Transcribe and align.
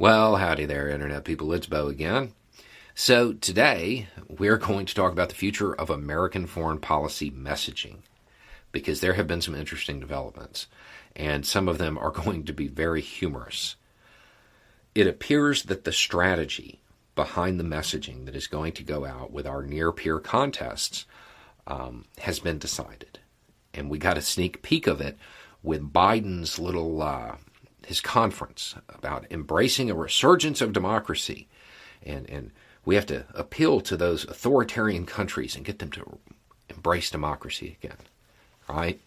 Well, 0.00 0.36
howdy 0.36 0.64
there, 0.64 0.88
Internet 0.88 1.24
people. 1.24 1.52
It's 1.52 1.66
Beau 1.66 1.88
again. 1.88 2.32
So, 2.94 3.32
today 3.32 4.06
we're 4.28 4.56
going 4.56 4.86
to 4.86 4.94
talk 4.94 5.10
about 5.10 5.28
the 5.28 5.34
future 5.34 5.74
of 5.74 5.90
American 5.90 6.46
foreign 6.46 6.78
policy 6.78 7.32
messaging 7.32 7.96
because 8.70 9.00
there 9.00 9.14
have 9.14 9.26
been 9.26 9.40
some 9.40 9.56
interesting 9.56 9.98
developments, 9.98 10.68
and 11.16 11.44
some 11.44 11.66
of 11.66 11.78
them 11.78 11.98
are 11.98 12.10
going 12.24 12.44
to 12.44 12.52
be 12.52 12.68
very 12.68 13.00
humorous. 13.00 13.74
It 14.94 15.08
appears 15.08 15.64
that 15.64 15.82
the 15.82 15.90
strategy 15.90 16.80
behind 17.16 17.58
the 17.58 17.64
messaging 17.64 18.24
that 18.26 18.36
is 18.36 18.46
going 18.46 18.74
to 18.74 18.84
go 18.84 19.04
out 19.04 19.32
with 19.32 19.48
our 19.48 19.64
near 19.64 19.90
peer 19.90 20.20
contests 20.20 21.06
um, 21.66 22.04
has 22.18 22.38
been 22.38 22.58
decided. 22.58 23.18
And 23.74 23.90
we 23.90 23.98
got 23.98 24.16
a 24.16 24.22
sneak 24.22 24.62
peek 24.62 24.86
of 24.86 25.00
it 25.00 25.18
with 25.64 25.92
Biden's 25.92 26.56
little 26.60 27.02
uh, 27.02 27.34
his 27.86 28.00
conference 28.00 28.74
about 28.88 29.26
embracing 29.30 29.90
a 29.90 29.94
resurgence 29.94 30.60
of 30.60 30.72
democracy. 30.72 31.48
And, 32.02 32.28
and 32.28 32.50
we 32.84 32.94
have 32.94 33.06
to 33.06 33.24
appeal 33.34 33.80
to 33.82 33.96
those 33.96 34.24
authoritarian 34.24 35.06
countries 35.06 35.56
and 35.56 35.64
get 35.64 35.78
them 35.78 35.90
to 35.92 36.18
embrace 36.68 37.10
democracy 37.10 37.76
again. 37.82 37.98
Right? 38.68 39.00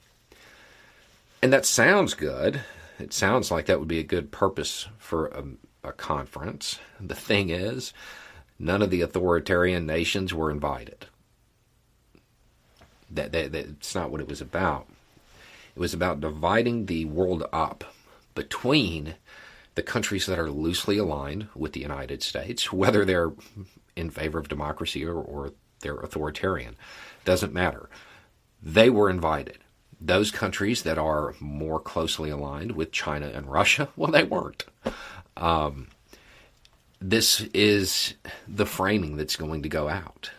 And 1.41 1.51
that 1.53 1.65
sounds 1.65 2.13
good. 2.13 2.61
It 2.99 3.13
sounds 3.13 3.51
like 3.51 3.65
that 3.65 3.79
would 3.79 3.87
be 3.87 3.99
a 3.99 4.03
good 4.03 4.31
purpose 4.31 4.87
for 4.97 5.27
a, 5.27 5.43
a 5.83 5.91
conference. 5.91 6.79
The 6.99 7.15
thing 7.15 7.49
is, 7.49 7.93
none 8.59 8.81
of 8.81 8.91
the 8.91 9.01
authoritarian 9.01 9.85
nations 9.85 10.33
were 10.33 10.51
invited. 10.51 11.07
That, 13.09 13.31
that, 13.31 13.51
that's 13.51 13.95
not 13.95 14.11
what 14.11 14.21
it 14.21 14.27
was 14.27 14.41
about. 14.41 14.87
It 15.75 15.79
was 15.79 15.93
about 15.93 16.21
dividing 16.21 16.85
the 16.85 17.05
world 17.05 17.43
up 17.51 17.83
between 18.41 19.13
the 19.75 19.83
countries 19.83 20.25
that 20.25 20.39
are 20.39 20.49
loosely 20.49 20.97
aligned 20.97 21.47
with 21.55 21.73
the 21.73 21.79
United 21.79 22.23
States, 22.23 22.73
whether 22.73 23.05
they're 23.05 23.31
in 23.95 24.09
favor 24.09 24.39
of 24.39 24.49
democracy 24.49 25.05
or, 25.05 25.13
or 25.13 25.53
they're 25.81 25.99
authoritarian, 25.99 26.75
doesn't 27.23 27.53
matter. 27.53 27.87
They 28.59 28.89
were 28.89 29.11
invited. 29.11 29.59
Those 29.99 30.31
countries 30.31 30.81
that 30.81 30.97
are 30.97 31.35
more 31.39 31.79
closely 31.79 32.31
aligned 32.31 32.71
with 32.71 32.91
China 32.91 33.27
and 33.27 33.45
Russia, 33.45 33.89
well, 33.95 34.11
they 34.11 34.23
weren't. 34.23 34.65
Um, 35.37 35.89
this 36.99 37.41
is 37.53 38.15
the 38.47 38.65
framing 38.65 39.17
that's 39.17 39.35
going 39.35 39.61
to 39.61 39.69
go 39.69 39.87
out. 39.87 40.31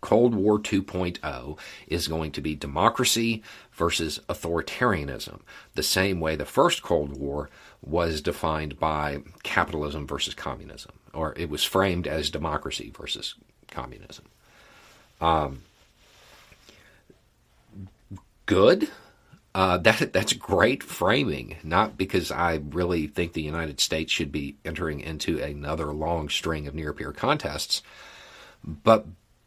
Cold 0.00 0.34
War 0.34 0.58
2.0 0.58 1.58
is 1.86 2.08
going 2.08 2.32
to 2.32 2.40
be 2.40 2.54
democracy 2.54 3.42
versus 3.72 4.20
authoritarianism, 4.28 5.40
the 5.74 5.82
same 5.82 6.20
way 6.20 6.36
the 6.36 6.44
first 6.44 6.82
Cold 6.82 7.16
War 7.16 7.50
was 7.82 8.20
defined 8.20 8.78
by 8.78 9.18
capitalism 9.42 10.06
versus 10.06 10.34
communism, 10.34 10.92
or 11.12 11.34
it 11.36 11.48
was 11.48 11.64
framed 11.64 12.06
as 12.06 12.30
democracy 12.30 12.92
versus 12.96 13.34
communism. 13.70 14.26
Um, 15.20 15.62
good. 18.44 18.90
Uh, 19.54 19.78
that 19.78 20.12
that's 20.12 20.34
great 20.34 20.82
framing. 20.82 21.56
Not 21.62 21.96
because 21.96 22.30
I 22.30 22.60
really 22.68 23.06
think 23.06 23.32
the 23.32 23.42
United 23.42 23.80
States 23.80 24.12
should 24.12 24.30
be 24.30 24.56
entering 24.66 25.00
into 25.00 25.42
another 25.42 25.92
long 25.92 26.28
string 26.28 26.66
of 26.66 26.74
near 26.74 26.92
peer 26.92 27.12
contests, 27.12 27.82
but 28.62 29.06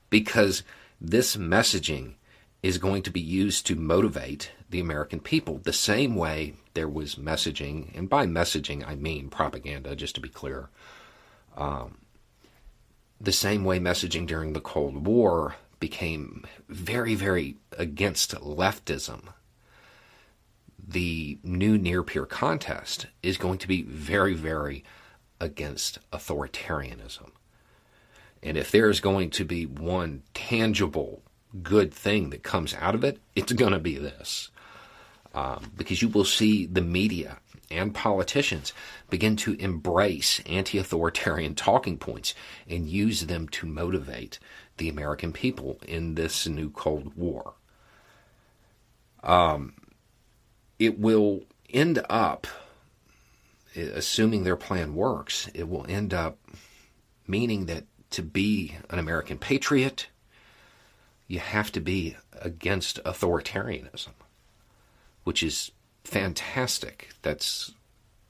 because 0.10 0.64
this 1.00 1.36
messaging 1.36 2.14
is 2.62 2.78
going 2.78 3.02
to 3.04 3.12
be 3.12 3.22
used 3.22 3.66
to 3.68 3.76
motivate 3.76 4.52
the 4.70 4.80
American 4.80 5.20
people 5.20 5.60
the 5.60 5.74
same 5.74 6.16
way 6.16 6.54
there 6.74 6.90
was 6.90 7.16
messaging, 7.16 7.96
and 7.98 8.10
by 8.10 8.26
messaging 8.26 8.88
I 8.88 8.96
mean 8.96 9.30
propaganda, 9.30 9.96
just 9.96 10.16
to 10.16 10.22
be 10.22 10.30
clear. 10.30 10.70
Um, 11.58 12.00
the 13.20 13.32
same 13.32 13.64
way 13.64 13.80
messaging 13.80 14.28
during 14.28 14.54
the 14.54 14.62
Cold 14.62 15.06
War 15.06 15.56
became 15.80 16.46
very, 16.68 17.16
very 17.16 17.58
against 17.78 18.36
leftism. 18.36 19.34
The 20.86 21.38
new 21.44 21.78
near 21.78 22.04
peer 22.04 22.26
contest 22.26 23.08
is 23.22 23.38
going 23.38 23.60
to 23.60 23.68
be 23.68 23.84
very, 23.84 24.34
very 24.34 24.84
against 25.40 26.00
authoritarianism. 26.12 27.32
And 28.42 28.58
if 28.58 28.72
there's 28.72 29.00
going 29.00 29.32
to 29.32 29.46
be 29.46 29.66
one 29.66 30.24
tangible 30.34 31.22
good 31.62 31.94
thing 31.94 32.30
that 32.30 32.44
comes 32.44 32.74
out 32.76 32.96
of 32.96 33.04
it, 33.04 33.20
it's 33.36 33.52
going 33.52 33.74
to 33.74 33.80
be 33.80 33.98
this. 33.98 34.50
Um, 35.34 35.72
because 35.78 36.02
you 36.02 36.10
will 36.10 36.26
see 36.26 36.66
the 36.66 36.82
media 36.82 37.38
and 37.70 37.94
politicians 37.94 38.74
begin 39.10 39.36
to 39.38 39.54
embrace 39.60 40.42
anti 40.46 40.78
authoritarian 40.78 41.54
talking 41.54 41.98
points 41.98 42.34
and 42.68 42.90
use 42.90 43.22
them 43.22 43.48
to 43.50 43.68
motivate 43.68 44.40
the 44.78 44.90
American 44.90 45.32
people 45.32 45.80
in 45.88 46.16
this 46.16 46.48
new 46.48 46.70
Cold 46.72 47.16
War. 47.16 47.54
Um, 49.22 49.74
it 50.80 50.98
will 50.98 51.42
end 51.70 52.04
up, 52.10 52.48
assuming 53.76 54.44
their 54.44 54.56
plan 54.56 54.96
works, 54.96 55.50
it 55.54 55.70
will 55.70 55.86
end 55.88 56.14
up 56.14 56.40
meaning 57.28 57.68
that 57.68 57.84
to 58.12 58.22
be 58.22 58.76
an 58.90 59.00
American 59.00 59.38
patriot, 59.38 60.08
you 61.28 61.40
have 61.40 61.72
to 61.72 61.80
be 61.80 62.18
against 62.42 63.04
authoritarianism, 63.04 64.14
which 65.24 65.44
is 65.44 65.72
fantastic. 66.04 67.10
That's 67.22 67.72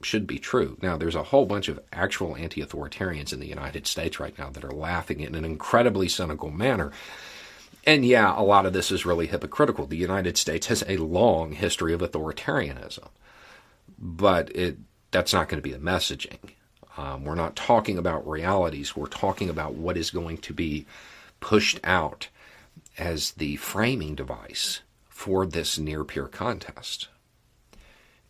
should 0.02 0.26
be 0.26 0.38
true. 0.38 0.78
Now, 0.80 0.96
there's 0.96 1.14
a 1.14 1.24
whole 1.24 1.46
bunch 1.46 1.68
of 1.68 1.80
actual 1.92 2.36
anti 2.36 2.62
authoritarians 2.62 3.32
in 3.32 3.40
the 3.40 3.46
United 3.46 3.86
States 3.86 4.18
right 4.18 4.36
now 4.38 4.50
that 4.50 4.64
are 4.64 4.70
laughing 4.70 5.20
in 5.20 5.34
an 5.34 5.44
incredibly 5.44 6.08
cynical 6.08 6.50
manner. 6.50 6.90
And 7.86 8.04
yeah, 8.04 8.38
a 8.38 8.42
lot 8.42 8.66
of 8.66 8.72
this 8.72 8.90
is 8.90 9.06
really 9.06 9.26
hypocritical. 9.26 9.86
The 9.86 9.96
United 9.96 10.36
States 10.36 10.66
has 10.68 10.84
a 10.86 10.98
long 10.98 11.52
history 11.52 11.92
of 11.92 12.00
authoritarianism, 12.00 13.08
but 13.98 14.54
it, 14.54 14.78
that's 15.10 15.32
not 15.32 15.48
going 15.48 15.62
to 15.62 15.68
be 15.68 15.72
the 15.72 15.78
messaging. 15.78 16.54
Um, 16.96 17.24
we're 17.24 17.34
not 17.34 17.56
talking 17.56 17.98
about 17.98 18.28
realities. 18.28 18.96
We're 18.96 19.06
talking 19.06 19.48
about 19.48 19.74
what 19.74 19.96
is 19.96 20.10
going 20.10 20.38
to 20.38 20.52
be 20.52 20.86
pushed 21.40 21.80
out 21.84 22.28
as 22.98 23.32
the 23.32 23.56
framing 23.56 24.14
device 24.14 24.80
for 25.08 25.46
this 25.46 25.78
near 25.78 26.04
peer 26.04 26.26
contest. 26.26 27.08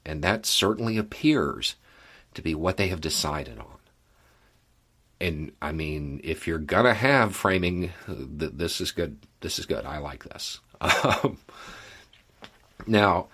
And 0.05 0.23
that 0.23 0.47
certainly 0.47 0.97
appears 0.97 1.77
to 2.35 2.43
be 2.43 2.55
what 2.55 2.77
they 2.77 2.89
have 2.89 3.01
decided 3.01 3.59
on. 3.59 3.67
And 5.21 5.53
I 5.61 5.73
mean, 5.73 6.21
if 6.25 6.47
you're 6.47 6.59
gonna 6.59 6.95
have 6.95 7.37
framing, 7.37 7.93
th- 8.07 8.53
this 8.55 8.81
is 8.81 8.93
good. 8.93 9.19
This 9.41 9.59
is 9.59 9.67
good. 9.67 9.85
I 9.85 9.99
like 9.99 10.25
this. 10.25 10.61
Um, 10.81 11.37
now, 12.87 13.29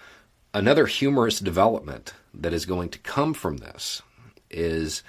another 0.52 0.86
humorous 0.86 1.38
development 1.38 2.12
that 2.34 2.52
is 2.52 2.66
going 2.66 2.88
to 2.90 2.98
come 2.98 3.34
from 3.34 3.58
this 3.58 4.02
is 4.50 5.02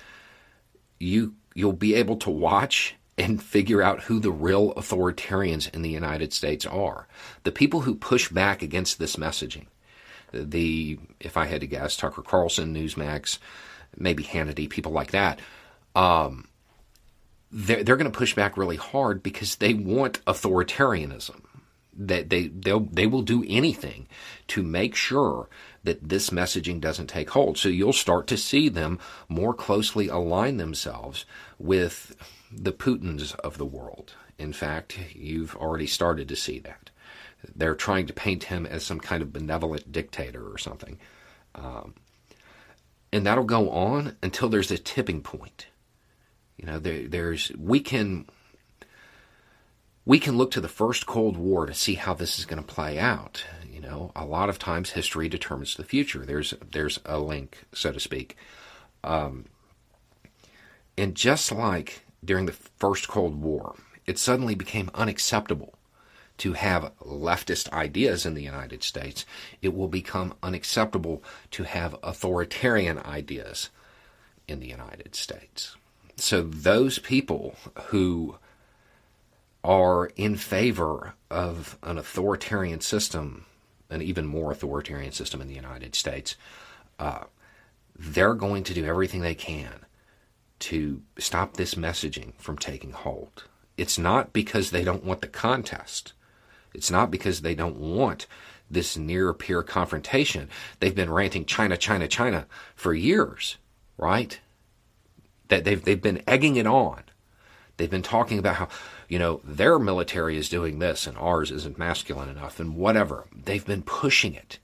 you 1.00 1.34
you'll 1.54 1.74
be 1.74 1.96
able 1.96 2.18
to 2.18 2.30
watch 2.30 2.96
and 3.18 3.42
figure 3.42 3.82
out 3.82 4.04
who 4.04 4.20
the 4.20 4.32
real 4.32 4.74
authoritarians 4.76 5.74
in 5.74 5.82
the 5.82 5.90
United 5.90 6.32
States 6.32 6.66
are. 6.66 7.08
The 7.44 7.52
people 7.52 7.82
who 7.82 7.96
push 7.96 8.30
back 8.30 8.62
against 8.62 9.00
this 9.00 9.16
messaging. 9.16 9.66
The 10.32 11.00
if 11.20 11.36
I 11.38 11.46
had 11.46 11.62
to 11.62 11.68
guess, 11.68 11.98
Tucker 11.98 12.22
Carlson, 12.22 12.76
Newsmax, 12.76 13.40
maybe 13.98 14.24
Hannity, 14.24 14.70
people 14.70 14.92
like 14.92 15.12
that. 15.12 15.40
Um, 15.96 16.48
they're, 17.52 17.84
they're 17.84 17.98
going 17.98 18.12
to 18.12 18.18
push 18.18 18.36
back 18.36 18.58
really 18.58 18.76
hard 18.76 19.24
because 19.24 19.56
they 19.56 19.74
want 19.74 20.24
authoritarianism. 20.26 21.42
That 21.98 22.30
they 22.30 22.48
they'll 22.48 22.82
they 22.82 23.08
will 23.08 23.24
do 23.24 23.44
anything 23.48 24.08
to 24.50 24.62
make 24.62 24.96
sure 24.96 25.50
that 25.84 26.10
this 26.10 26.30
messaging 26.30 26.80
doesn't 26.80 27.08
take 27.08 27.32
hold. 27.32 27.58
So 27.58 27.70
you'll 27.70 27.94
start 27.94 28.28
to 28.28 28.38
see 28.38 28.70
them 28.70 29.00
more 29.28 29.54
closely 29.54 30.08
align 30.08 30.58
themselves 30.58 31.26
with 31.58 32.16
the 32.52 32.74
Putins 32.74 33.36
of 33.36 33.58
the 33.58 33.66
world. 33.66 34.14
In 34.38 34.54
fact, 34.54 35.00
you've 35.16 35.56
already 35.56 35.88
started 35.88 36.28
to 36.30 36.36
see 36.36 36.60
that. 36.60 36.92
They're 37.56 37.76
trying 37.76 38.08
to 38.08 38.14
paint 38.14 38.46
him 38.46 38.66
as 38.66 38.84
some 38.84 39.00
kind 39.00 39.22
of 39.22 39.34
benevolent 39.34 39.92
dictator 39.92 40.52
or 40.52 40.58
something. 40.58 41.00
Um, 41.56 41.96
and 43.12 43.26
that'll 43.26 43.44
go 43.46 43.70
on 43.70 44.18
until 44.22 44.50
there's 44.50 44.72
a 44.72 44.78
tipping 44.78 45.22
point. 45.22 45.68
You 46.58 46.66
know, 46.66 46.80
there, 46.80 47.08
there's 47.08 47.52
we 47.58 47.80
can 47.80 48.28
we 50.08 50.20
can 50.20 50.38
look 50.38 50.52
to 50.52 50.62
the 50.62 50.70
first 50.70 51.06
Cold 51.06 51.36
War 51.36 51.66
to 51.66 51.74
see 51.74 51.96
how 51.96 52.14
this 52.14 52.40
is 52.40 52.46
going 52.46 52.64
to 52.64 52.74
play 52.74 52.98
out. 52.98 53.44
You 53.70 53.82
know, 53.82 54.14
a 54.16 54.24
lot 54.24 54.48
of 54.48 54.58
times 54.58 54.92
history 54.92 55.28
determines 55.28 55.76
the 55.76 55.84
future. 55.84 56.26
There's 56.26 56.54
there's 56.72 57.00
a 57.06 57.20
link, 57.20 57.66
so 57.74 57.92
to 57.92 58.00
speak. 58.00 58.38
Um, 59.04 59.46
and 60.98 61.14
just 61.14 61.52
like 61.52 62.06
during 62.24 62.46
the 62.46 62.54
first 62.54 63.10
Cold 63.10 63.42
War, 63.42 63.76
it 64.06 64.18
suddenly 64.18 64.56
became 64.56 64.90
unacceptable 64.96 65.74
to 66.38 66.54
have 66.54 66.98
leftist 67.00 67.70
ideas 67.74 68.26
in 68.26 68.34
the 68.34 68.44
United 68.44 68.84
States. 68.84 69.26
It 69.62 69.76
will 69.76 69.90
become 69.90 70.36
unacceptable 70.42 71.22
to 71.52 71.64
have 71.64 71.98
authoritarian 72.02 72.98
ideas 73.00 73.72
in 74.48 74.62
the 74.62 74.70
United 74.70 75.16
States. 75.16 75.76
So 76.16 76.44
those 76.44 76.98
people 76.98 77.56
who 77.88 78.38
are 79.64 80.08
in 80.16 80.36
favor 80.36 81.14
of 81.30 81.78
an 81.84 81.98
authoritarian 81.98 82.82
system, 82.82 83.46
an 83.90 84.02
even 84.02 84.26
more 84.26 84.52
authoritarian 84.52 85.12
system 85.12 85.42
in 85.42 85.48
the 85.48 85.56
United 85.56 85.96
States, 85.96 86.36
uh, 87.00 87.24
they're 87.98 88.34
going 88.34 88.64
to 88.64 88.74
do 88.74 88.86
everything 88.86 89.22
they 89.22 89.36
can 89.36 89.86
to 90.60 91.02
stop 91.18 91.56
this 91.56 91.76
messaging 91.76 92.34
from 92.38 92.58
taking 92.58 92.92
hold. 92.92 93.46
It's 93.78 93.98
not 93.98 94.34
because 94.34 94.72
they 94.72 94.84
don't 94.84 95.04
want 95.04 95.22
the 95.22 95.28
contest. 95.28 96.14
It's 96.74 96.92
not 96.92 97.12
because 97.12 97.42
they 97.42 97.56
don't 97.56 97.78
want 97.78 98.28
this 98.70 98.98
near 98.98 99.34
peer 99.34 99.64
confrontation. 99.64 100.50
They've 100.80 100.96
been 100.96 101.12
ranting 101.12 101.46
China, 101.46 101.78
China, 101.78 102.08
China 102.08 102.48
for 102.76 102.94
years, 102.94 103.58
right? 103.98 104.40
That 105.48 105.64
they've 105.64 105.84
they've 105.84 106.02
been 106.02 106.24
egging 106.28 106.58
it 106.58 106.68
on. 106.68 107.04
They've 107.78 107.90
been 107.90 108.02
talking 108.02 108.40
about 108.40 108.56
how, 108.56 108.68
you 109.08 109.20
know, 109.20 109.42
their 109.44 109.80
military 109.80 110.38
is 110.38 110.50
doing 110.50 110.80
this 110.80 111.08
and 111.08 111.18
ours 111.18 111.52
isn't 111.52 111.78
masculine 111.78 112.30
enough 112.30 112.60
and 112.60 112.76
whatever. 112.76 113.26
They've 113.34 113.66
been 113.66 113.84
pushing 113.84 114.36
it. 114.36 114.60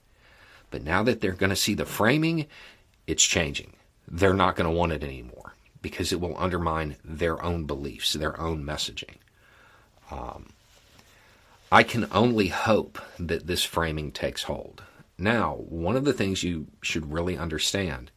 But 0.70 0.82
now 0.82 1.02
that 1.04 1.20
they're 1.20 1.32
going 1.32 1.50
to 1.50 1.56
see 1.56 1.74
the 1.74 1.86
framing, 1.86 2.46
it's 3.06 3.24
changing. 3.24 3.74
They're 4.06 4.34
not 4.34 4.56
going 4.56 4.68
to 4.68 4.76
want 4.76 4.92
it 4.92 5.02
anymore 5.02 5.54
because 5.80 6.12
it 6.12 6.20
will 6.20 6.36
undermine 6.38 6.96
their 7.04 7.42
own 7.42 7.64
beliefs, 7.64 8.12
their 8.12 8.38
own 8.40 8.64
messaging. 8.64 9.16
Um, 10.10 10.50
I 11.70 11.82
can 11.82 12.06
only 12.12 12.48
hope 12.48 12.98
that 13.18 13.46
this 13.46 13.64
framing 13.64 14.12
takes 14.12 14.44
hold. 14.44 14.82
Now, 15.18 15.56
one 15.56 15.96
of 15.96 16.04
the 16.04 16.12
things 16.12 16.42
you 16.42 16.66
should 16.82 17.12
really 17.12 17.38
understand 17.38 18.10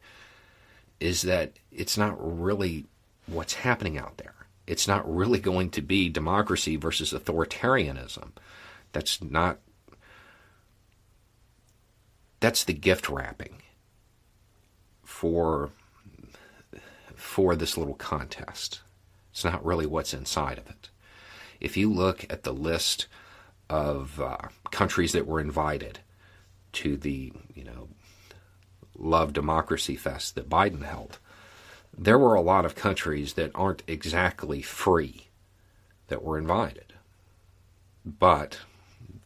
is 1.00 1.22
that 1.22 1.52
it's 1.70 1.96
not 1.96 2.16
really 2.18 2.86
what's 3.26 3.54
happening 3.54 3.98
out 3.98 4.16
there. 4.16 4.34
It's 4.68 4.86
not 4.86 5.10
really 5.10 5.38
going 5.40 5.70
to 5.70 5.80
be 5.80 6.10
democracy 6.10 6.76
versus 6.76 7.14
authoritarianism. 7.14 8.32
That's 8.92 9.22
not. 9.24 9.60
That's 12.40 12.64
the 12.64 12.74
gift 12.74 13.08
wrapping 13.08 13.62
for 15.02 15.70
for 17.16 17.56
this 17.56 17.78
little 17.78 17.94
contest. 17.94 18.82
It's 19.30 19.42
not 19.42 19.64
really 19.64 19.86
what's 19.86 20.12
inside 20.12 20.58
of 20.58 20.68
it. 20.68 20.90
If 21.60 21.78
you 21.78 21.90
look 21.90 22.26
at 22.30 22.42
the 22.42 22.52
list 22.52 23.06
of 23.70 24.20
uh, 24.20 24.36
countries 24.70 25.12
that 25.12 25.26
were 25.26 25.40
invited 25.40 26.00
to 26.72 26.98
the, 26.98 27.32
you 27.54 27.64
know, 27.64 27.88
Love 28.96 29.32
Democracy 29.32 29.96
Fest 29.96 30.34
that 30.34 30.50
Biden 30.50 30.84
held, 30.84 31.18
there 31.98 32.18
were 32.18 32.34
a 32.34 32.40
lot 32.40 32.64
of 32.64 32.76
countries 32.76 33.32
that 33.32 33.50
aren't 33.56 33.82
exactly 33.88 34.62
free 34.62 35.26
that 36.06 36.22
were 36.22 36.38
invited, 36.38 36.92
but 38.04 38.60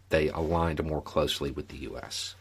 they 0.08 0.28
aligned 0.30 0.82
more 0.82 1.02
closely 1.02 1.50
with 1.50 1.68
the 1.68 1.76
U.S. 1.78 2.34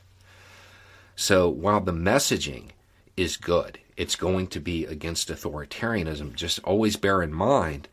So 1.17 1.49
while 1.49 1.81
the 1.81 1.91
messaging 1.91 2.69
is 3.17 3.35
good, 3.35 3.79
it's 3.97 4.15
going 4.15 4.47
to 4.47 4.61
be 4.61 4.85
against 4.85 5.27
authoritarianism. 5.27 6.33
Just 6.33 6.59
always 6.63 6.95
bear 6.95 7.21
in 7.21 7.33
mind 7.33 7.89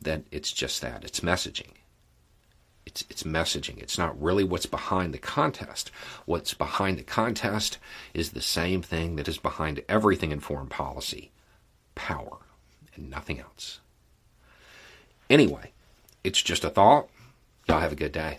that 0.00 0.22
it's 0.30 0.52
just 0.52 0.80
that 0.80 1.04
it's 1.04 1.20
messaging. 1.20 1.72
It's, 2.86 3.04
it's 3.10 3.24
messaging. 3.24 3.78
It's 3.82 3.98
not 3.98 4.20
really 4.20 4.44
what's 4.44 4.66
behind 4.66 5.12
the 5.12 5.18
contest. 5.18 5.90
What's 6.24 6.54
behind 6.54 6.98
the 6.98 7.02
contest 7.02 7.78
is 8.12 8.30
the 8.30 8.40
same 8.40 8.80
thing 8.80 9.16
that 9.16 9.26
is 9.26 9.38
behind 9.38 9.82
everything 9.88 10.30
in 10.30 10.38
foreign 10.38 10.68
policy 10.68 11.32
power 11.94 12.38
and 12.94 13.10
nothing 13.10 13.40
else. 13.40 13.80
Anyway, 15.30 15.72
it's 16.22 16.42
just 16.42 16.64
a 16.64 16.70
thought. 16.70 17.08
Y'all 17.68 17.80
have 17.80 17.92
a 17.92 17.96
good 17.96 18.12
day. 18.12 18.38